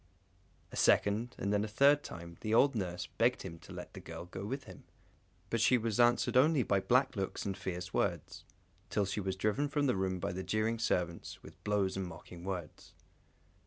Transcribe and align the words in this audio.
A 0.71 0.75
second, 0.75 1.35
and 1.37 1.53
then 1.53 1.63
a 1.63 1.67
third 1.67 2.01
time, 2.03 2.35
the 2.41 2.55
old 2.55 2.73
nurse 2.73 3.05
begged 3.05 3.43
him 3.43 3.59
to 3.59 3.71
let 3.71 3.93
the 3.93 3.99
girl 3.99 4.25
go 4.25 4.43
with 4.43 4.63
him, 4.63 4.83
but 5.51 5.61
she 5.61 5.77
was 5.77 5.99
answered 5.99 6.35
only 6.35 6.63
by 6.63 6.79
black 6.79 7.15
looks 7.15 7.45
and 7.45 7.55
fierce 7.55 7.93
words, 7.93 8.43
till 8.89 9.05
she 9.05 9.19
was 9.21 9.35
driven 9.35 9.69
from 9.69 9.85
the 9.85 9.95
room 9.95 10.19
by 10.19 10.31
the 10.31 10.41
jeering 10.41 10.79
servants, 10.79 11.43
with 11.43 11.63
blows 11.63 11.95
and 11.95 12.07
mocking 12.07 12.43
words. 12.43 12.93